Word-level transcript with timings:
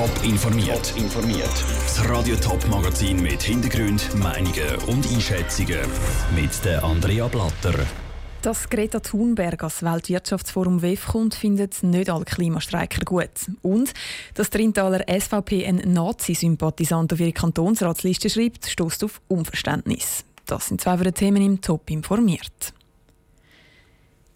Top 0.00 0.24
informiert. 0.24 0.94
informiert. 0.96 1.64
Das 1.84 2.08
Radio 2.08 2.34
Top 2.36 2.66
Magazin 2.70 3.20
mit 3.20 3.42
Hintergrund, 3.42 4.08
Meinungen 4.14 4.76
und 4.86 5.06
Einschätzungen 5.12 5.78
mit 6.34 6.64
der 6.64 6.82
Andrea 6.82 7.28
Blatter. 7.28 7.74
Dass 8.40 8.70
Greta 8.70 9.00
Thunberg 9.00 9.62
als 9.62 9.82
Weltwirtschaftsforum 9.82 10.80
WEF 10.80 11.08
kommt, 11.08 11.34
findet 11.34 11.82
nicht 11.82 12.08
alle 12.08 12.24
Klimastreiker 12.24 13.04
gut. 13.04 13.50
Und 13.60 13.92
dass 14.32 14.48
der 14.48 14.62
Rheintaler 14.62 15.04
SVP 15.06 15.66
einen 15.66 15.92
Nazi-Sympathisant 15.92 17.12
auf 17.12 17.20
ihre 17.20 17.32
Kantonsratsliste 17.32 18.30
schreibt, 18.30 18.70
stößt 18.70 19.04
auf 19.04 19.20
Unverständnis. 19.28 20.24
Das 20.46 20.68
sind 20.68 20.80
zwei 20.80 20.96
Themen 21.10 21.42
im 21.42 21.60
Top 21.60 21.90
informiert. 21.90 22.72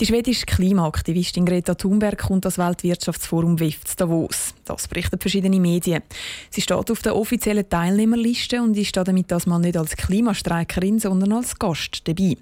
Die 0.01 0.07
schwedische 0.07 0.45
Klimaaktivistin 0.45 1.47
Greta 1.47 1.77
Thunberg 1.77 2.19
kommt 2.19 2.45
als 2.45 2.59
Weltwirtschaftsforum 2.59 3.61
WIF 3.61 3.85
zu 3.85 3.97
Davos. 3.97 4.53
Das 4.65 4.89
berichten 4.89 5.21
verschiedene 5.21 5.61
Medien. 5.61 6.03
Sie 6.51 6.61
steht 6.63 6.91
auf 6.91 7.01
der 7.03 7.15
offiziellen 7.15 7.69
Teilnehmerliste 7.69 8.61
und 8.61 8.77
ist 8.77 8.97
damit 8.97 9.31
das 9.31 9.47
mal 9.47 9.61
nicht 9.61 9.77
als 9.77 9.97
Klimastreikerin, 9.97 10.99
sondern 10.99 11.35
als 11.35 11.57
Gast 11.57 12.09
dabei. 12.09 12.37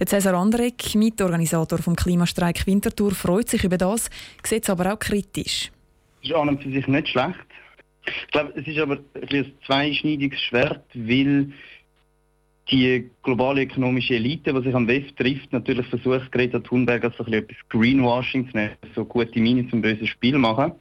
Der 0.00 0.08
Cesar 0.08 0.34
Anderek, 0.34 0.96
Mitorganisator 0.96 1.78
vom 1.78 1.94
Klimastreik 1.94 2.66
Winterthur, 2.66 3.12
freut 3.12 3.48
sich 3.48 3.62
über 3.62 3.78
das, 3.78 4.10
sieht 4.42 4.64
es 4.64 4.70
aber 4.70 4.92
auch 4.92 4.98
kritisch. 4.98 5.70
Das 6.22 6.30
ist 6.30 6.34
an 6.34 6.58
für 6.58 6.72
sich 6.72 6.88
nicht 6.88 7.08
schlecht. 7.10 7.38
Ich 8.06 8.30
glaube, 8.32 8.52
es 8.56 8.66
ist 8.66 8.78
aber 8.78 8.98
ein 9.14 9.52
zweischneidiges 9.64 10.40
Schwert, 10.40 10.84
weil 10.94 11.52
die 12.70 13.10
globale 13.22 13.62
ökonomische 13.62 14.14
Elite, 14.14 14.52
die 14.52 14.62
sich 14.62 14.74
am 14.74 14.86
WEF 14.86 15.12
trifft, 15.12 15.52
natürlich 15.52 15.86
versucht 15.86 16.30
Greta 16.32 16.58
Thunberg 16.58 17.04
als 17.04 17.18
etwas 17.18 17.56
Greenwashing 17.70 18.50
zu 18.50 18.56
nehmen, 18.56 18.76
so 18.94 19.04
gute 19.04 19.40
Miene 19.40 19.68
zum 19.68 19.80
bösen 19.80 20.06
Spiel 20.06 20.38
machen. 20.38 20.72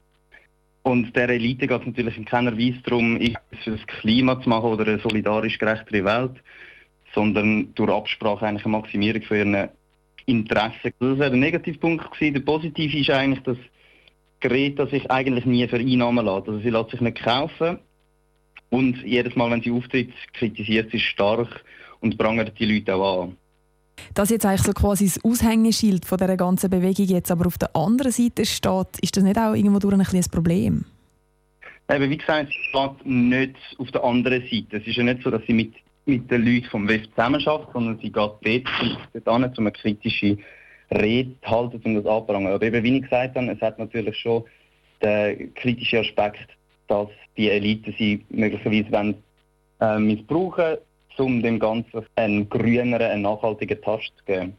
Und 0.83 1.15
der 1.15 1.29
Elite 1.29 1.67
geht 1.67 1.81
es 1.81 1.85
natürlich 1.85 2.17
in 2.17 2.25
keiner 2.25 2.57
Weise 2.57 2.79
darum, 2.83 3.17
etwas 3.17 3.59
für 3.63 3.71
das 3.71 3.87
Klima 3.87 4.41
zu 4.41 4.49
machen 4.49 4.69
oder 4.69 4.87
eine 4.87 4.99
solidarisch 4.99 5.57
gerechtere 5.57 6.03
Welt, 6.03 6.35
sondern 7.13 7.73
durch 7.75 7.89
Absprache 7.89 8.45
eigentlich 8.45 8.65
eine 8.65 8.77
Maximierung 8.77 9.21
von 9.23 9.37
ihren 9.37 9.69
Interessen. 10.25 10.91
Das 10.99 11.19
wäre 11.19 11.31
der 11.31 11.39
Negativpunkt 11.39 12.11
gewesen. 12.11 12.33
Der 12.33 12.41
Positive 12.41 12.97
ist 12.97 13.09
eigentlich, 13.09 13.43
dass 13.43 13.57
Greta 14.41 14.87
sich 14.87 15.09
eigentlich 15.09 15.45
nie 15.45 15.67
vereinnahmen 15.67 16.25
lässt. 16.25 16.47
Also 16.47 16.59
sie 16.59 16.69
lässt 16.69 16.91
sich 16.91 17.01
nicht 17.01 17.21
kaufen 17.21 17.79
und 18.69 19.01
jedes 19.03 19.35
Mal, 19.35 19.49
wenn 19.51 19.61
sie 19.61 19.71
auftritt, 19.71 20.11
kritisiert 20.33 20.91
sie 20.91 20.99
stark 20.99 21.63
und 21.99 22.17
prangert 22.17 22.57
die 22.59 22.65
Leute 22.65 22.95
auch 22.95 23.23
an. 23.23 23.37
Das 24.13 24.29
jetzt 24.29 24.45
eigentlich 24.45 24.61
so 24.61 24.73
quasi 24.73 25.05
das 25.05 25.23
Aushängeschild 25.23 26.05
von 26.05 26.17
dieser 26.17 26.37
ganzen 26.37 26.69
Bewegung 26.69 27.05
jetzt 27.05 27.31
aber 27.31 27.47
auf 27.47 27.57
der 27.57 27.75
anderen 27.75 28.11
Seite 28.11 28.45
steht, 28.45 28.99
ist 29.01 29.17
das 29.17 29.23
nicht 29.23 29.37
auch 29.37 29.53
irgendwo 29.53 29.79
durch 29.79 29.93
ein, 29.93 30.01
ein 30.01 30.31
Problem? 30.31 30.85
Eben, 31.89 32.09
wie 32.09 32.17
gesagt, 32.17 32.49
sie 32.49 32.69
steht 32.69 33.05
nicht 33.05 33.55
auf 33.77 33.91
der 33.91 34.03
anderen 34.03 34.41
Seite. 34.41 34.77
Es 34.77 34.87
ist 34.87 34.97
ja 34.97 35.03
nicht 35.03 35.23
so, 35.23 35.31
dass 35.31 35.41
sie 35.47 35.53
mit, 35.53 35.73
mit 36.05 36.29
den 36.29 36.45
Leuten 36.45 36.67
vom 36.69 36.87
West 36.87 37.09
zusammenarbeitet, 37.11 37.69
sondern 37.73 37.99
sie 37.99 38.11
geht 38.11 38.15
dort, 38.15 38.99
dort 39.13 39.27
an, 39.27 39.45
um 39.45 39.53
eine 39.57 39.71
kritische 39.71 40.37
Rede 40.91 41.35
zu 41.41 41.49
halten, 41.49 41.81
um 41.83 41.95
das 41.95 42.05
anzuprangern. 42.05 42.53
Aber 42.53 42.65
eben, 42.65 42.83
wie 42.83 42.97
ich 42.97 43.03
gesagt 43.03 43.35
habe, 43.35 43.51
es 43.51 43.61
hat 43.61 43.79
natürlich 43.79 44.17
schon 44.17 44.43
den 45.01 45.53
kritischen 45.53 45.99
Aspekt, 45.99 46.56
dass 46.87 47.09
die 47.35 47.49
Elite 47.49 47.93
sie 47.97 48.25
möglicherweise 48.29 48.91
wollen, 48.91 49.23
äh, 49.79 49.99
missbrauchen 49.99 50.77
um 51.19 51.41
dem 51.41 51.59
Ganzen 51.59 52.05
einen 52.15 52.47
grüneren, 52.49 53.01
einen 53.01 53.23
nachhaltigen 53.23 53.81
Tast 53.81 54.11
zu 54.17 54.25
geben. 54.25 54.55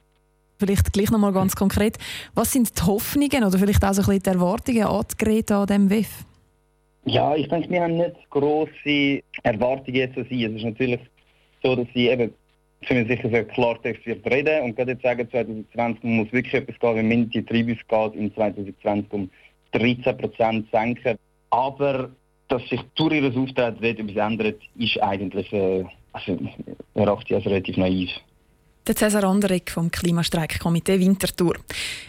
Vielleicht 0.58 0.92
gleich 0.92 1.10
nochmal 1.10 1.32
ganz 1.32 1.54
konkret, 1.54 1.98
was 2.34 2.52
sind 2.52 2.76
die 2.76 2.82
Hoffnungen 2.82 3.44
oder 3.44 3.58
vielleicht 3.58 3.84
auch 3.84 3.92
so 3.92 4.02
ein 4.02 4.06
bisschen 4.06 4.22
die 4.24 4.30
Erwartungen 4.30 4.82
an 4.84 5.04
die 5.08 5.24
Greta 5.24 5.60
an 5.60 5.66
diesem 5.66 5.90
WIF? 5.90 6.24
Ja, 7.04 7.36
ich 7.36 7.48
denke, 7.48 7.70
wir 7.70 7.82
haben 7.82 7.96
nicht 7.96 8.16
grosse 8.28 9.22
Erwartungen 9.44 9.94
jetzt 9.94 10.18
an 10.18 10.26
sie. 10.28 10.44
Es 10.44 10.52
ist 10.52 10.64
natürlich 10.64 11.00
so, 11.62 11.76
dass 11.76 11.86
sie 11.94 12.08
eben 12.08 12.34
ziemlich 12.86 13.08
sicher 13.08 13.30
sehr 13.30 13.44
klar 13.44 13.80
textiert 13.80 14.26
reden 14.26 14.62
und 14.64 14.76
gerade 14.76 14.92
jetzt 14.92 15.02
sagen, 15.02 15.28
2020 15.30 16.04
muss 16.04 16.32
wirklich 16.32 16.54
etwas 16.54 16.78
gehen, 16.78 16.96
wenn 16.96 17.08
man 17.08 17.30
die 17.30 17.44
Tribus 17.44 17.78
geht, 17.86 18.14
in 18.14 18.34
2020 18.34 19.12
um 19.12 19.30
13% 19.72 20.70
senken. 20.70 21.16
Aber 21.50 22.10
dass 22.48 22.62
sich 22.68 22.80
durch 22.94 23.14
ihr 23.14 23.36
Auftreten 23.36 23.84
etwas 23.84 24.16
ändert, 24.16 24.60
ist 24.76 25.00
eigentlich, 25.02 25.52
äh, 25.52 25.84
also, 26.12 26.38
erachte 26.94 27.24
ich 27.28 27.34
als 27.34 27.46
relativ 27.46 27.76
naiv. 27.76 28.10
Der 28.86 28.96
Cesar 28.96 29.24
Anderegg 29.24 29.70
vom 29.70 29.90
Klimastreikkomitee 29.90 30.98
Winterthur. 30.98 31.56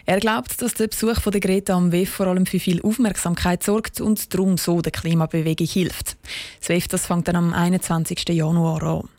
Er 0.06 0.22
glaubt, 0.22 0.62
dass 0.62 0.76
der 0.76 0.88
Besuch 0.88 1.20
von 1.20 1.34
der 1.34 1.42
Greta 1.42 1.74
am 1.74 1.92
WEF 1.92 2.10
vor 2.10 2.28
allem 2.28 2.46
für 2.46 2.60
viel 2.60 2.82
Aufmerksamkeit 2.82 3.64
sorgt 3.64 4.00
und 4.00 4.34
darum 4.34 4.56
so 4.56 4.82
der 4.82 4.94
Klimabewegung 4.94 5.68
hilft. 5.68 6.16
Das 6.60 6.70
WEF 6.70 6.88
das 6.88 7.06
fängt 7.06 7.28
dann 7.28 7.36
am 7.36 7.54
21. 7.54 8.30
Januar 8.30 8.82
an. 8.84 9.10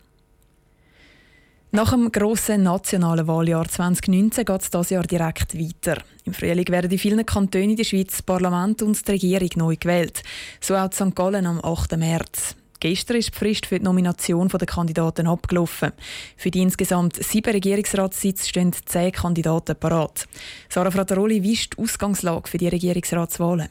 Nach 1.73 1.93
dem 1.93 2.11
grossen 2.11 2.65
nationalen 2.65 3.29
Wahljahr 3.29 3.69
2019 3.69 4.45
geht 4.45 4.61
es 4.61 4.71
dieses 4.71 4.91
Jahr 4.91 5.05
direkt 5.05 5.57
weiter. 5.57 6.03
Im 6.25 6.35
Frühling 6.35 6.67
werden 6.67 6.91
in 6.91 6.99
vielen 6.99 7.25
Kantonen 7.25 7.71
in 7.71 7.77
der 7.77 7.85
Schweiz 7.85 8.11
das 8.11 8.23
Parlament 8.23 8.83
und 8.83 9.07
die 9.07 9.13
Regierung 9.13 9.51
neu 9.55 9.77
gewählt. 9.77 10.25
So 10.61 10.75
auch 10.75 10.93
St. 10.93 11.15
Gallen 11.15 11.47
am 11.47 11.65
8. 11.65 11.97
März. 11.97 12.57
Gestern 12.81 13.19
ist 13.19 13.35
die 13.35 13.39
Frist 13.39 13.67
für 13.67 13.79
die 13.79 13.85
Nomination 13.85 14.49
der 14.49 14.67
Kandidaten 14.67 15.29
abgelaufen. 15.29 15.93
Für 16.37 16.51
die 16.51 16.63
insgesamt 16.63 17.23
sieben 17.23 17.53
Regierungsratssitze 17.53 18.49
stehen 18.49 18.73
zehn 18.87 19.13
Kandidaten 19.13 19.77
parat. 19.77 20.27
Sarah 20.69 20.91
Frattaroli, 20.91 21.41
wie 21.45 21.53
ist 21.53 21.75
die 21.75 21.83
Ausgangslage 21.85 22.49
für 22.49 22.59
die 22.59 22.69
Regierungsratswahlen? 22.69 23.69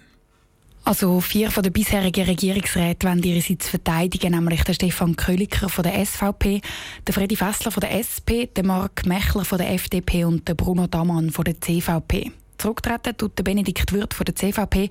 Also 0.83 1.19
vier 1.19 1.51
von 1.51 1.61
den 1.61 1.73
bisherigen 1.73 2.25
Regierungsräten 2.25 3.09
wollen 3.09 3.23
ihre 3.23 3.41
Sitz 3.41 3.67
verteidigen, 3.67 4.31
nämlich 4.31 4.63
der 4.63 4.73
Stefan 4.73 5.15
Köliker 5.15 5.69
von 5.69 5.83
der 5.83 6.03
SVP, 6.03 6.61
der 7.05 7.13
Freddy 7.13 7.35
Fessler 7.35 7.71
von 7.71 7.81
der 7.81 7.93
SP, 7.99 8.49
der 8.55 8.65
Marc 8.65 9.05
Mechler 9.05 9.45
von 9.45 9.57
der 9.57 9.71
FDP 9.71 10.25
und 10.25 10.47
der 10.47 10.55
Bruno 10.55 10.87
Damann 10.87 11.29
von 11.29 11.45
der 11.45 11.61
CVP. 11.61 12.31
Zurücktreten 12.59 13.15
tut 13.15 13.37
der 13.37 13.43
Benedikt 13.43 13.93
Würth 13.93 14.13
von 14.13 14.25
der 14.25 14.35
CVP, 14.35 14.89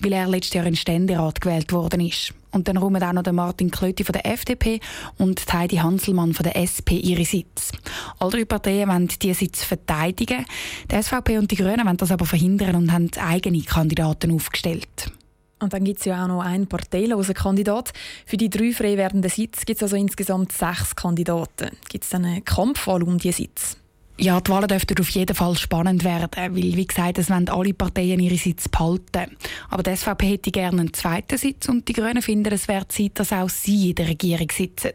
weil 0.00 0.12
er 0.12 0.28
letztes 0.28 0.54
Jahr 0.54 0.66
in 0.66 0.72
den 0.72 0.76
Ständerat 0.76 1.40
gewählt 1.40 1.72
worden 1.72 2.00
ist. 2.00 2.34
Und 2.50 2.68
dann 2.68 2.76
räumen 2.76 3.02
auch 3.02 3.12
noch 3.12 3.22
der 3.22 3.32
Martin 3.32 3.70
Klöti 3.70 4.04
von 4.04 4.12
der 4.12 4.26
FDP 4.26 4.80
und 5.18 5.40
Heidi 5.52 5.76
Hanselmann 5.76 6.34
von 6.34 6.44
der 6.44 6.56
SP 6.60 6.96
ihre 6.96 7.24
Sitz. 7.24 7.72
Alle 8.18 8.30
drei 8.30 8.44
Parteien 8.44 8.88
wollen 8.88 9.08
diese 9.08 9.34
Sitz 9.34 9.64
verteidigen. 9.64 10.44
Die 10.90 11.02
SVP 11.02 11.38
und 11.38 11.50
die 11.50 11.56
Grünen 11.56 11.86
wollen 11.86 11.96
das 11.96 12.12
aber 12.12 12.26
verhindern 12.26 12.76
und 12.76 12.92
haben 12.92 13.10
eigene 13.18 13.62
Kandidaten 13.62 14.32
aufgestellt. 14.32 15.10
Und 15.58 15.72
dann 15.72 15.84
gibt 15.84 16.00
es 16.00 16.04
ja 16.04 16.22
auch 16.22 16.28
noch 16.28 16.42
einen 16.42 16.66
parteilosen 16.66 17.34
Kandidat. 17.34 17.92
Für 18.26 18.36
die 18.36 18.50
drei 18.50 18.72
frei 18.72 18.96
werdenden 18.96 19.30
Sitze 19.30 19.64
gibt 19.64 19.78
es 19.78 19.82
also 19.82 19.96
insgesamt 19.96 20.52
sechs 20.52 20.94
Kandidaten. 20.94 21.70
Gibt 21.88 22.04
es 22.04 22.14
einen 22.14 22.44
Kampfwahl 22.44 23.02
um 23.02 23.18
diese 23.18 23.38
Sitze? 23.38 23.76
Ja, 24.18 24.40
die 24.40 24.50
Wahlen 24.50 24.68
dürften 24.68 24.98
auf 24.98 25.10
jeden 25.10 25.36
Fall 25.36 25.58
spannend 25.58 26.02
werden, 26.02 26.28
weil, 26.34 26.54
wie 26.54 26.86
gesagt, 26.86 27.18
es 27.18 27.28
wollen 27.28 27.50
alle 27.50 27.74
Parteien 27.74 28.18
ihre 28.18 28.38
Sitze 28.38 28.70
behalten. 28.70 29.36
Aber 29.68 29.82
die 29.82 29.94
SVP 29.94 30.26
hätte 30.26 30.50
gerne 30.50 30.80
einen 30.80 30.94
zweiten 30.94 31.36
Sitz 31.36 31.68
und 31.68 31.86
die 31.86 31.92
Grünen 31.92 32.22
finden, 32.22 32.52
es 32.52 32.66
wäre 32.66 32.88
Zeit, 32.88 33.18
dass 33.18 33.32
auch 33.32 33.50
sie 33.50 33.90
in 33.90 33.94
der 33.96 34.08
Regierung 34.08 34.50
sitzen. 34.50 34.92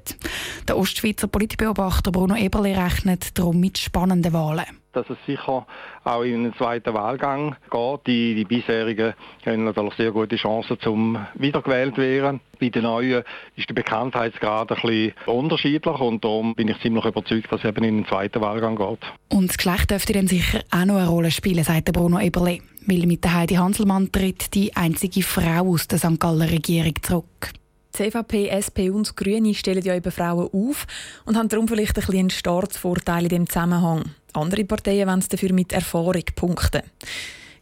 Der 0.68 0.76
Ostschweizer 0.76 1.28
Politbeobachter 1.28 2.12
Bruno 2.12 2.36
Eberle 2.36 2.76
rechnet 2.76 3.38
darum 3.38 3.60
mit 3.60 3.78
spannenden 3.78 4.34
Wahlen 4.34 4.81
dass 4.94 5.10
es 5.10 5.18
sicher 5.26 5.66
auch 6.04 6.22
in 6.24 6.36
einen 6.36 6.54
zweiten 6.56 6.94
Wahlgang 6.94 7.56
geht. 7.70 8.08
Die, 8.08 8.36
die 8.36 8.46
bisherigen 8.46 9.14
haben 9.46 9.64
natürlich 9.64 9.94
sehr 9.96 10.12
gute 10.12 10.36
Chancen 10.36 10.80
zum 10.80 11.26
wiedergewählt 11.36 11.98
werden. 11.98 12.42
Bei 12.60 12.70
den 12.70 12.84
Neuen 12.84 13.24
ist 13.56 13.70
der 13.70 13.74
Bekanntheitsgrad 13.74 14.72
ein 14.72 14.82
bisschen 14.82 15.14
unterschiedlich 15.26 16.00
und 16.00 16.24
darum 16.24 16.56
bin 16.56 16.68
ich 16.68 16.80
ziemlich 16.82 17.06
überzeugt, 17.06 17.52
dass 17.52 17.62
es 17.62 17.70
eben 17.70 17.84
in 17.84 17.98
den 17.98 18.06
zweiten 18.06 18.42
Wahlgang 18.42 18.76
geht. 18.76 19.00
Und 19.30 19.50
das 19.50 19.58
Geschlecht 19.58 19.92
dürfte 19.92 20.14
dann 20.14 20.28
sicher 20.28 20.62
auch 20.72 20.86
noch 20.86 20.98
eine 20.98 21.08
Rolle 21.08 21.32
spielen, 21.32 21.64
sagt 21.64 21.92
Bruno 21.92 22.20
Eberle. 22.20 22.60
Weil 22.86 23.06
mit 23.06 23.24
der 23.24 23.34
Heidi 23.36 23.56
Hanselmann 23.56 24.12
tritt 24.12 24.54
die 24.56 24.76
einzige 24.76 25.22
Frau 25.22 25.70
aus 25.70 25.88
der 25.88 26.00
St. 26.00 26.20
Galler 26.20 26.50
Regierung 26.50 26.94
zurück. 27.02 27.52
CVP, 27.92 28.48
SP 28.50 28.90
und 28.90 29.16
Grüne 29.16 29.54
stellen 29.54 29.84
ja 29.84 29.96
eben 29.96 30.12
Frauen 30.12 30.50
auf 30.54 30.88
und 31.26 31.38
haben 31.38 31.50
darum 31.50 31.68
vielleicht 31.68 31.98
ein 31.98 32.06
bisschen 32.06 32.20
einen 32.20 32.30
Staatsvorteil 32.30 33.24
in 33.24 33.30
diesem 33.30 33.50
Zusammenhang. 33.50 34.04
Andere 34.34 34.66
Parteien 34.66 35.08
wollen 35.08 35.20
es 35.20 35.28
dafür 35.28 35.54
mit 35.54 35.74
Erfahrung 35.74 36.24
punkten. 36.36 36.84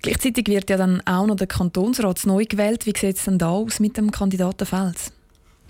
Gleichzeitig 0.02 0.48
wird 0.48 0.70
ja 0.70 0.78
dann 0.78 1.02
auch 1.06 1.28
noch 1.28 1.36
der 1.36 1.48
Kantonsrat 1.48 2.26
neu 2.26 2.46
gewählt. 2.46 2.86
Wie 2.86 2.98
sieht 2.98 3.18
es 3.18 3.26
denn 3.26 3.38
da 3.38 3.50
aus 3.50 3.80
mit 3.80 3.98
dem 3.98 4.12
Kandidatenfeld? 4.12 5.12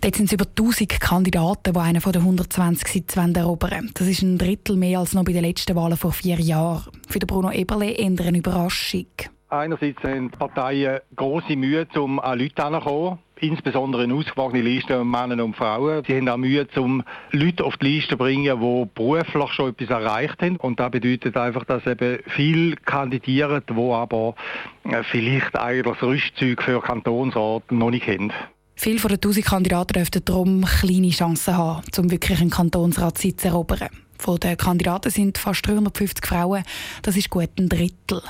Dort 0.02 0.16
sind 0.16 0.28
es 0.28 0.34
über 0.34 0.46
1000 0.46 1.00
Kandidaten, 1.00 1.74
die 1.74 1.80
einen 1.80 2.00
von 2.00 2.14
den 2.14 2.22
120 2.22 2.88
Sitzen 2.88 3.36
erobern 3.36 3.92
Das 3.96 4.08
ist 4.08 4.22
ein 4.22 4.38
Drittel 4.38 4.78
mehr 4.78 5.00
als 5.00 5.14
noch 5.14 5.26
bei 5.26 5.34
den 5.34 5.44
letzten 5.44 5.76
Wahlen 5.76 5.98
vor 5.98 6.14
vier 6.14 6.40
Jahren. 6.40 6.92
Für 7.10 7.20
Bruno 7.20 7.52
Eberle 7.52 7.92
eher 7.92 8.06
eine 8.08 8.38
Überraschung. 8.38 9.08
Einerseits 9.50 10.02
haben 10.04 10.30
Parteien 10.30 11.00
große 11.16 11.56
Mühe, 11.56 11.88
um 11.96 12.20
an 12.20 12.40
Leute 12.40 12.62
heranzukommen. 12.62 13.20
Insbesondere 13.42 14.04
eine 14.04 14.14
ausgewogene 14.14 14.62
Liste 14.62 15.04
Männer 15.04 15.44
und 15.44 15.56
Frauen. 15.56 16.04
Sie 16.06 16.16
haben 16.16 16.30
auch 16.30 16.38
Mühe, 16.38 16.68
um 16.78 17.04
Leute 17.32 17.64
auf 17.64 17.78
die 17.78 17.88
Liste 17.88 18.12
zu 18.12 18.18
bringen, 18.18 18.60
die 18.60 18.90
beruflich 18.94 19.54
schon 19.54 19.70
etwas 19.70 19.90
erreicht 19.90 20.42
haben. 20.42 20.58
Und 20.58 20.80
das 20.80 20.92
bedeutet 20.92 21.36
einfach, 21.38 21.66
dass 21.66 21.86
eben 21.86 22.20
viele 22.28 22.76
kandidieren, 22.78 23.64
die 23.70 23.74
aber 23.74 24.36
äh, 24.84 25.04
vielleicht 25.04 25.58
eigentlich 25.58 25.98
das 25.98 26.08
Rüstzeug 26.08 26.62
für 26.64 26.82
Kantonsrat 26.82 27.72
noch 27.72 27.92
nicht 27.92 28.08
haben. 28.08 28.32
Viele 28.76 29.00
von 29.00 29.10
den 29.10 29.18
1000 29.18 29.46
Kandidaten 29.46 29.94
dürften 29.94 30.24
darum 30.24 30.64
kleine 30.64 31.10
Chancen 31.10 31.58
haben, 31.58 31.82
um 31.98 32.12
wirklich 32.12 32.40
einen 32.40 32.50
Kantonsratssitz 32.50 33.42
zu 33.42 33.50
erobern. 33.50 33.90
Von 34.18 34.40
den 34.40 34.58
Kandidaten 34.58 35.10
sind 35.10 35.38
fast 35.38 35.68
350 35.68 36.26
Frauen. 36.26 36.64
Das 37.02 37.18
ist 37.18 37.30
gut 37.30 37.50
ein 37.58 37.68
Drittel. 37.68 38.22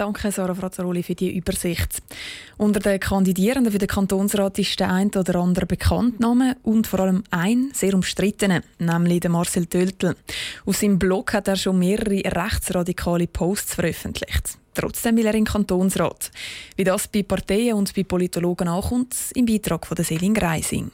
Danke, 0.00 0.32
Sarah 0.32 0.54
Frazzaroli, 0.54 1.02
für 1.02 1.14
die 1.14 1.36
Übersicht. 1.36 2.00
Unter 2.56 2.80
den 2.80 2.98
Kandidierenden 2.98 3.70
für 3.70 3.76
den 3.76 3.86
Kantonsrat 3.86 4.58
ist 4.58 4.80
der 4.80 4.90
ein 4.90 5.10
oder 5.14 5.34
andere 5.34 5.66
Bekanntname 5.66 6.56
und 6.62 6.86
vor 6.86 7.00
allem 7.00 7.22
ein 7.30 7.68
sehr 7.74 7.92
umstrittener, 7.92 8.62
nämlich 8.78 9.20
der 9.20 9.28
Marcel 9.28 9.66
Töltl. 9.66 10.16
Auf 10.64 10.78
seinem 10.78 10.98
Blog 10.98 11.34
hat 11.34 11.48
er 11.48 11.56
schon 11.56 11.78
mehrere 11.78 12.22
rechtsradikale 12.24 13.26
Posts 13.26 13.74
veröffentlicht. 13.74 14.56
Trotzdem 14.72 15.18
will 15.18 15.26
er 15.26 15.34
in 15.34 15.44
den 15.44 15.52
Kantonsrat. 15.52 16.30
Wie 16.76 16.84
das 16.84 17.06
bei 17.06 17.22
Parteien 17.22 17.74
und 17.74 17.94
bei 17.94 18.02
Politologen 18.02 18.68
ankommt, 18.68 19.14
im 19.34 19.44
Beitrag 19.44 19.86
von 19.86 19.96
der 19.96 20.06
Selin 20.06 20.32
Greising. 20.32 20.90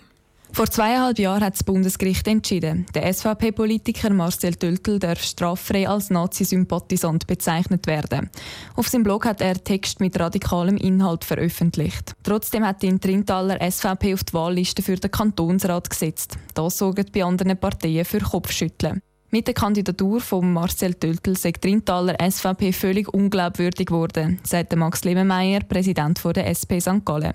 Vor 0.57 0.71
zweieinhalb 0.71 1.19
Jahren 1.19 1.45
hat 1.45 1.53
das 1.53 1.65
Bundesgericht 1.65 2.27
entschieden, 2.27 2.87
der 2.95 3.13
SVP-Politiker 3.13 4.09
Marcel 4.09 4.55
Töltl 4.55 4.99
darf 4.99 5.23
straffrei 5.23 5.87
als 5.87 6.09
Nazi-Sympathisant 6.09 7.27
bezeichnet 7.27 7.87
werden. 7.87 8.31
Auf 8.75 8.89
seinem 8.89 9.03
Blog 9.03 9.27
hat 9.27 9.43
er 9.43 9.63
Text 9.63 10.01
mit 10.01 10.19
radikalem 10.19 10.79
Inhalt 10.79 11.27
veröffentlicht. 11.27 12.15
Trotzdem 12.23 12.67
hat 12.67 12.81
die 12.81 12.99
Trintaler 12.99 13.59
SVP 13.71 14.15
auf 14.15 14.25
die 14.25 14.33
Wahlliste 14.33 14.81
für 14.81 14.97
den 14.97 15.11
Kantonsrat 15.11 15.91
gesetzt. 15.91 16.39
Das 16.55 16.79
sorgt 16.79 17.13
bei 17.13 17.23
anderen 17.23 17.59
Parteien 17.59 18.07
für 18.07 18.21
Kopfschütteln. 18.21 19.03
Mit 19.31 19.49
der 19.49 19.55
Kandidatur 19.55 20.21
von 20.21 20.53
Marcel 20.53 20.95
Töltl 20.95 21.37
sei 21.37 21.51
Trintaler 21.51 22.17
SVP 22.31 22.73
völlig 22.73 23.13
unglaubwürdig 23.13 23.87
geworden, 23.87 24.39
sagt 24.45 24.75
Max 24.77 25.03
Lebenmeier, 25.03 25.61
Präsident 25.61 26.23
der 26.25 26.47
SP 26.47 26.79
St. 26.79 27.05
Gallen. 27.05 27.35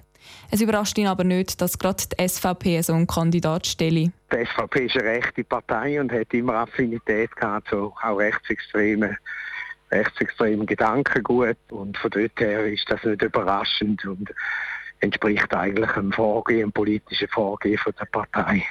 Es 0.49 0.61
überrascht 0.61 0.97
ihn 0.97 1.07
aber 1.07 1.25
nicht, 1.25 1.59
dass 1.59 1.77
gerade 1.77 2.03
die 2.07 2.27
SVP 2.27 2.81
so 2.81 2.93
einen 2.93 3.07
Kandidat 3.07 3.67
stelle. 3.67 4.11
Die 4.31 4.45
SVP 4.45 4.85
ist 4.85 4.95
eine 4.95 5.09
rechte 5.09 5.43
Partei 5.43 5.99
und 5.99 6.13
hat 6.13 6.33
immer 6.33 6.55
Affinität 6.55 7.35
gehabt 7.35 7.67
zu 7.67 7.93
auch 8.01 8.17
rechtsextremen 8.17 9.17
rechtsextremen 9.91 10.65
Gedankengut 10.65 11.57
und 11.69 11.97
von 11.97 12.11
dort 12.11 12.39
her 12.39 12.65
ist 12.65 12.89
das 12.89 13.03
nicht 13.03 13.21
überraschend 13.21 14.05
und 14.05 14.33
entspricht 15.01 15.53
eigentlich 15.53 15.91
einem 15.97 16.13
Vorgehen, 16.13 16.63
einem 16.63 16.71
politischen 16.71 17.27
Vorgehen 17.27 17.77
der 17.99 18.05
Partei. 18.05 18.63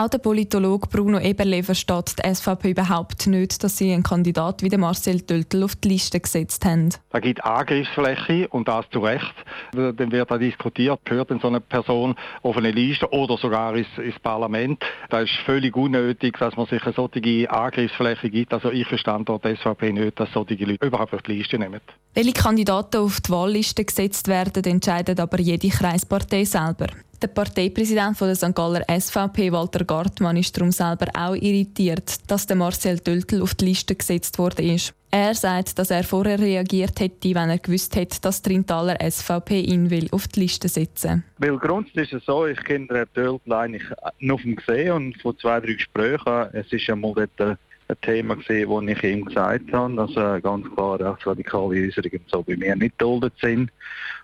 Auch 0.00 0.08
der 0.08 0.16
Politologe 0.16 0.86
Bruno 0.86 1.18
Eberle 1.18 1.62
versteht 1.62 2.14
die 2.18 2.34
SVP 2.34 2.70
überhaupt 2.70 3.26
nicht, 3.26 3.62
dass 3.62 3.76
sie 3.76 3.92
einen 3.92 4.02
Kandidat 4.02 4.62
wie 4.62 4.74
Marcel 4.74 5.20
Töltl 5.20 5.62
auf 5.62 5.76
die 5.76 5.88
Liste 5.88 6.18
gesetzt 6.18 6.64
haben. 6.64 6.88
Da 7.10 7.18
gibt 7.18 7.44
Angriffsfläche 7.44 8.48
und 8.48 8.66
das 8.66 8.88
zu 8.92 9.00
Recht. 9.00 9.34
Dann 9.72 10.10
wird 10.10 10.30
da 10.30 10.38
diskutiert, 10.38 11.00
gehört 11.04 11.28
denn 11.28 11.40
so 11.40 11.48
eine 11.48 11.60
Person 11.60 12.14
auf 12.42 12.56
eine 12.56 12.70
Liste 12.70 13.12
oder 13.12 13.36
sogar 13.36 13.76
ins, 13.76 13.88
ins 13.98 14.18
Parlament. 14.20 14.82
Da 15.10 15.20
ist 15.20 15.32
völlig 15.44 15.76
unnötig, 15.76 16.38
dass 16.38 16.56
man 16.56 16.64
sich 16.64 16.82
eine 16.82 16.94
solche 16.94 17.50
Angriffsfläche 17.50 18.30
gibt. 18.30 18.54
Also 18.54 18.70
ich 18.70 18.86
verstand 18.86 19.28
dort 19.28 19.44
die 19.44 19.54
SVP 19.54 19.92
nicht, 19.92 20.18
dass 20.18 20.32
solche 20.32 20.64
Leute 20.64 20.86
überhaupt 20.86 21.12
auf 21.12 21.20
die 21.20 21.32
Liste 21.32 21.58
nehmen. 21.58 21.82
Welche 22.14 22.32
Kandidaten 22.32 23.02
auf 23.02 23.20
die 23.20 23.28
Wahlliste 23.28 23.84
gesetzt 23.84 24.28
werden, 24.28 24.64
entscheidet 24.64 25.20
aber 25.20 25.38
jede 25.40 25.68
Kreispartei 25.68 26.44
selber. 26.46 26.86
Der 27.22 27.28
Parteipräsident 27.28 28.16
von 28.16 28.28
der 28.28 28.34
St. 28.34 28.54
Galler 28.54 28.82
SVP, 28.88 29.52
Walter 29.52 29.84
Gartmann, 29.84 30.38
ist 30.38 30.56
darum 30.56 30.72
selber 30.72 31.06
auch 31.12 31.34
irritiert, 31.34 32.14
dass 32.26 32.46
der 32.46 32.56
Marcel 32.56 32.98
Töltl 32.98 33.42
auf 33.42 33.54
die 33.54 33.66
Liste 33.66 33.94
gesetzt 33.94 34.38
ist. 34.38 34.94
Er 35.10 35.34
sagt, 35.34 35.78
dass 35.78 35.90
er 35.90 36.02
vorher 36.04 36.38
reagiert 36.38 36.98
hätte, 36.98 37.34
wenn 37.34 37.50
er 37.50 37.58
gewusst 37.58 37.94
hätte, 37.94 38.22
dass 38.22 38.40
die 38.40 38.50
Rintaler 38.50 38.96
SVP 39.10 39.60
ihn 39.60 39.90
will 39.90 40.08
auf 40.12 40.28
die 40.28 40.40
Liste 40.40 40.68
setzen 40.68 41.24
Weil 41.36 41.58
grundsätzlich 41.58 42.12
ist 42.12 42.20
es 42.20 42.26
so, 42.26 42.46
ich 42.46 42.62
kenne 42.64 42.86
den 42.86 43.04
Töltl 43.12 43.52
eigentlich 43.52 43.84
noch 44.20 44.40
vom 44.40 44.56
Gesehen 44.56 44.92
und 44.92 45.20
von 45.20 45.36
zwei, 45.38 45.60
drei 45.60 45.74
Gesprächen. 45.74 46.46
Es 46.54 46.72
ist 46.72 46.88
einmal 46.88 47.12
dort 47.36 47.58
ein 47.90 48.00
Thema 48.00 48.36
gesehen, 48.36 48.68
wo 48.68 48.80
ich 48.80 49.02
ihm 49.02 49.24
gesagt 49.24 49.72
habe, 49.72 49.94
dass 49.94 50.10
äh, 50.16 50.40
ganz 50.40 50.66
klar 50.74 51.00
rechtsradikale 51.00 51.86
Äußerungen 51.86 52.20
so 52.26 52.42
bei 52.42 52.56
mir 52.56 52.76
nicht 52.76 53.00
duldet 53.00 53.34
sind. 53.40 53.70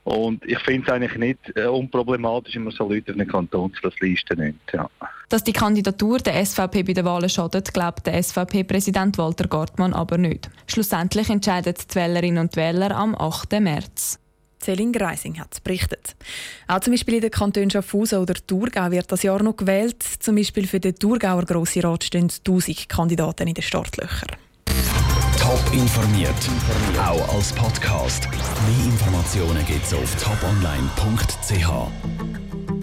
Und 0.04 0.44
ich 0.46 0.58
finde 0.60 0.86
es 0.86 0.92
eigentlich 0.92 1.16
nicht 1.16 1.56
äh, 1.56 1.66
unproblematisch, 1.66 2.54
wenn 2.54 2.64
man 2.64 2.72
so 2.72 2.88
Leute 2.88 3.12
in 3.12 3.20
eine 3.20 3.26
Kantonsliste 3.26 4.36
nimmt. 4.36 4.60
Ja. 4.72 4.88
Dass 5.28 5.42
die 5.42 5.52
Kandidatur 5.52 6.18
der 6.18 6.44
SVP 6.44 6.84
bei 6.84 6.92
den 6.92 7.04
Wahlen 7.04 7.28
schadet, 7.28 7.74
glaubt 7.74 8.06
der 8.06 8.22
SVP-Präsident 8.22 9.18
Walter 9.18 9.48
Gartmann 9.48 9.92
aber 9.92 10.16
nicht. 10.16 10.48
Schlussendlich 10.68 11.28
entscheiden 11.28 11.74
die 11.74 11.94
Wählerinnen 11.96 12.38
und 12.38 12.56
Wähler 12.56 12.96
am 12.96 13.16
8. 13.16 13.60
März. 13.60 14.20
Céline 14.66 14.92
Greising 14.92 15.38
hat 15.38 15.62
berichtet. 15.62 16.16
Auch 16.66 16.80
zum 16.80 16.92
Beispiel 16.92 17.14
in 17.14 17.20
den 17.20 17.30
Kantonen 17.30 17.70
Schaffhausen 17.70 18.18
oder 18.18 18.34
Thurgau 18.34 18.90
wird 18.90 19.12
das 19.12 19.22
Jahr 19.22 19.42
noch 19.42 19.56
gewählt. 19.56 20.02
Zum 20.02 20.34
Beispiel 20.34 20.66
für 20.66 20.80
den 20.80 20.96
Thurgauer 20.96 21.44
Grosse 21.44 21.84
Rat 21.84 22.04
stehen 22.04 22.30
1000 22.30 22.88
Kandidaten 22.88 23.48
in 23.48 23.54
den 23.54 23.62
Startlöchern. 23.62 24.36
Top 25.38 25.62
informiert, 25.72 26.34
auch 26.98 27.34
als 27.34 27.52
Podcast. 27.52 28.28
Mehr 28.30 28.86
Informationen 28.86 29.64
gibt 29.66 29.84
es 29.84 29.94
auf 29.94 30.16
toponline.ch. 30.16 32.45